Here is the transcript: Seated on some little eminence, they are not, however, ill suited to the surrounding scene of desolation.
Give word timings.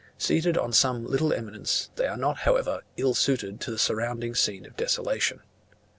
Seated 0.17 0.57
on 0.57 0.73
some 0.73 1.05
little 1.05 1.31
eminence, 1.31 1.91
they 1.95 2.07
are 2.07 2.17
not, 2.17 2.37
however, 2.37 2.81
ill 2.97 3.13
suited 3.13 3.61
to 3.61 3.69
the 3.69 3.77
surrounding 3.77 4.33
scene 4.33 4.65
of 4.65 4.75
desolation. 4.75 5.41